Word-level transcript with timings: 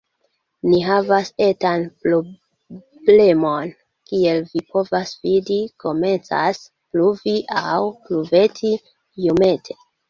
Ni 0.69 0.77
havas 0.85 1.29
etan 1.47 1.83
problemon. 2.05 3.69
Kiel 4.09 4.43
vi 4.55 4.65
povas 4.73 5.15
vidi, 5.29 5.61
komencas 5.87 6.67
pluvi, 6.73 7.41
aŭ 7.65 7.81
pluveti, 8.11 8.79
iomete. 9.27 9.83